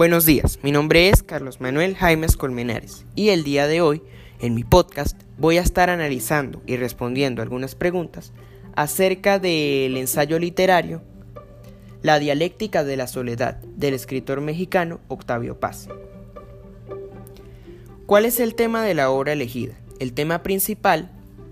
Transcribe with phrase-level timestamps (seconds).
[0.00, 4.02] Buenos días, mi nombre es Carlos Manuel Jaimes Colmenares y el día de hoy,
[4.40, 8.32] en mi podcast, voy a estar analizando y respondiendo algunas preguntas
[8.74, 11.02] acerca del ensayo literario
[12.00, 15.88] La dialéctica de la soledad del escritor mexicano Octavio Paz.
[18.06, 19.74] ¿Cuál es el tema de la obra elegida?
[19.98, 21.10] El tema principal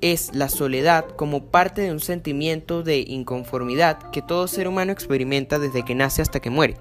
[0.00, 5.58] es la soledad como parte de un sentimiento de inconformidad que todo ser humano experimenta
[5.58, 6.78] desde que nace hasta que muere.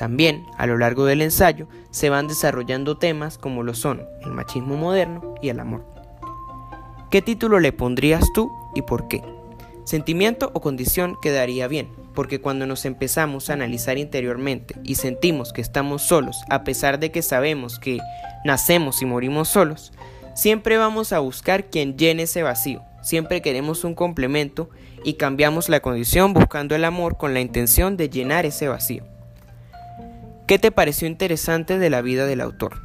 [0.00, 4.78] También, a lo largo del ensayo, se van desarrollando temas como lo son el machismo
[4.78, 5.84] moderno y el amor.
[7.10, 9.22] ¿Qué título le pondrías tú y por qué?
[9.84, 15.60] Sentimiento o condición quedaría bien, porque cuando nos empezamos a analizar interiormente y sentimos que
[15.60, 17.98] estamos solos, a pesar de que sabemos que
[18.42, 19.92] nacemos y morimos solos,
[20.34, 24.70] siempre vamos a buscar quien llene ese vacío, siempre queremos un complemento
[25.04, 29.09] y cambiamos la condición buscando el amor con la intención de llenar ese vacío.
[30.50, 32.82] ¿Qué te pareció interesante de la vida del autor?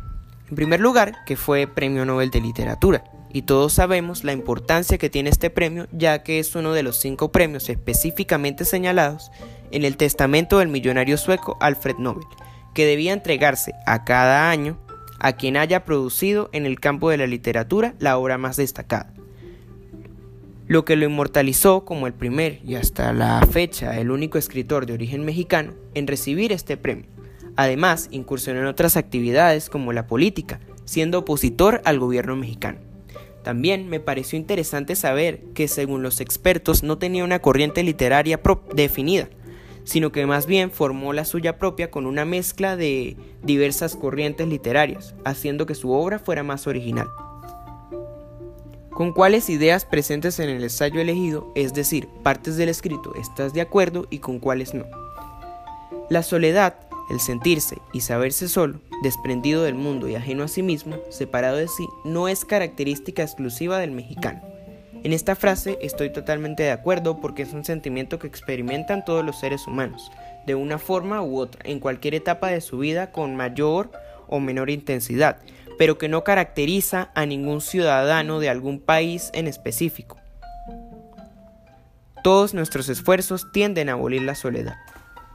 [0.47, 5.09] En primer lugar, que fue Premio Nobel de Literatura, y todos sabemos la importancia que
[5.09, 9.31] tiene este premio ya que es uno de los cinco premios específicamente señalados
[9.71, 12.27] en el testamento del millonario sueco Alfred Nobel,
[12.75, 14.77] que debía entregarse a cada año
[15.19, 19.11] a quien haya producido en el campo de la literatura la obra más destacada.
[20.67, 24.93] Lo que lo inmortalizó como el primer y hasta la fecha el único escritor de
[24.93, 27.14] origen mexicano en recibir este premio.
[27.55, 32.79] Además, incursionó en otras actividades como la política, siendo opositor al gobierno mexicano.
[33.43, 38.41] También me pareció interesante saber que según los expertos no tenía una corriente literaria
[38.73, 39.29] definida,
[39.83, 45.13] sino que más bien formó la suya propia con una mezcla de diversas corrientes literarias,
[45.23, 47.07] haciendo que su obra fuera más original.
[48.89, 53.61] ¿Con cuáles ideas presentes en el ensayo elegido, es decir, partes del escrito, estás de
[53.61, 54.85] acuerdo y con cuáles no?
[56.09, 60.97] La soledad el sentirse y saberse solo, desprendido del mundo y ajeno a sí mismo,
[61.09, 64.41] separado de sí, no es característica exclusiva del mexicano.
[65.03, 69.39] En esta frase estoy totalmente de acuerdo porque es un sentimiento que experimentan todos los
[69.39, 70.11] seres humanos,
[70.47, 73.91] de una forma u otra, en cualquier etapa de su vida con mayor
[74.27, 75.37] o menor intensidad,
[75.77, 80.17] pero que no caracteriza a ningún ciudadano de algún país en específico.
[82.23, 84.77] Todos nuestros esfuerzos tienden a abolir la soledad.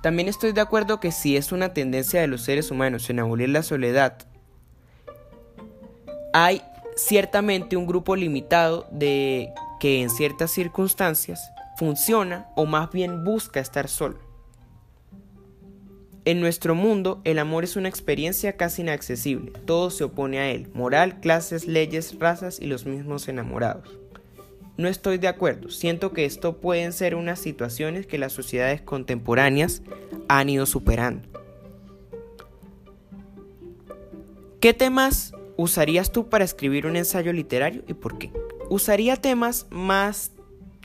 [0.02, 3.50] También estoy de acuerdo que si es una tendencia de los seres humanos en abolir
[3.50, 4.16] la soledad,
[6.32, 6.62] hay
[6.96, 13.88] ciertamente un grupo limitado de que en ciertas circunstancias funciona o más bien busca estar
[13.88, 14.18] solo.
[16.26, 19.52] En nuestro mundo, el amor es una experiencia casi inaccesible.
[19.64, 23.98] Todo se opone a él, moral, clases, leyes, razas y los mismos enamorados.
[24.80, 25.68] No estoy de acuerdo.
[25.68, 29.82] Siento que esto pueden ser unas situaciones que las sociedades contemporáneas
[30.26, 31.28] han ido superando.
[34.58, 38.32] ¿Qué temas usarías tú para escribir un ensayo literario y por qué?
[38.70, 40.32] Usaría temas más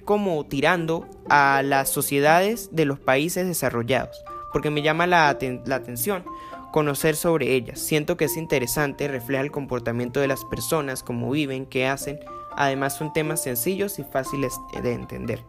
[0.03, 6.25] como tirando a las sociedades de los países desarrollados, porque me llama la, la atención
[6.73, 7.79] conocer sobre ellas.
[7.79, 12.19] Siento que es interesante, refleja el comportamiento de las personas, cómo viven, qué hacen,
[12.57, 15.43] Además son temas sencillos y fáciles de entender.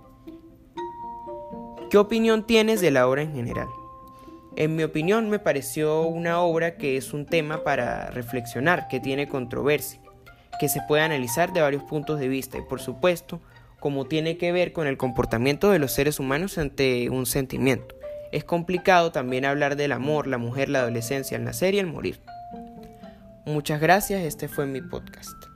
[1.90, 3.68] ¿Qué opinión tienes de la obra en general?
[4.56, 9.28] En mi opinión me pareció una obra que es un tema para reflexionar, que tiene
[9.28, 10.00] controversia,
[10.58, 13.40] que se puede analizar de varios puntos de vista y por supuesto
[13.80, 17.94] como tiene que ver con el comportamiento de los seres humanos ante un sentimiento.
[18.32, 22.20] Es complicado también hablar del amor, la mujer, la adolescencia, el nacer y el morir.
[23.44, 25.55] Muchas gracias, este fue mi podcast.